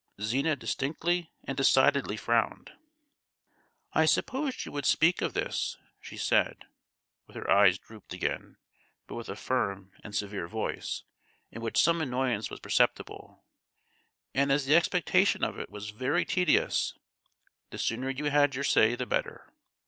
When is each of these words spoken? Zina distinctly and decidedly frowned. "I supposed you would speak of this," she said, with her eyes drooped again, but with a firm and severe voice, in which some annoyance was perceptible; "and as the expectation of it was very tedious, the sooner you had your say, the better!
Zina 0.19 0.55
distinctly 0.55 1.29
and 1.43 1.55
decidedly 1.55 2.17
frowned. 2.17 2.71
"I 3.93 4.05
supposed 4.05 4.65
you 4.65 4.71
would 4.71 4.87
speak 4.87 5.21
of 5.21 5.35
this," 5.35 5.77
she 5.99 6.17
said, 6.17 6.65
with 7.27 7.35
her 7.35 7.47
eyes 7.47 7.77
drooped 7.77 8.11
again, 8.11 8.57
but 9.05 9.13
with 9.13 9.29
a 9.29 9.35
firm 9.35 9.91
and 10.03 10.15
severe 10.15 10.47
voice, 10.47 11.03
in 11.51 11.61
which 11.61 11.77
some 11.79 12.01
annoyance 12.01 12.49
was 12.49 12.59
perceptible; 12.61 13.43
"and 14.33 14.51
as 14.51 14.65
the 14.65 14.75
expectation 14.75 15.43
of 15.43 15.59
it 15.59 15.69
was 15.69 15.91
very 15.91 16.25
tedious, 16.25 16.97
the 17.69 17.77
sooner 17.77 18.09
you 18.09 18.25
had 18.31 18.55
your 18.55 18.63
say, 18.63 18.95
the 18.95 19.05
better! 19.05 19.53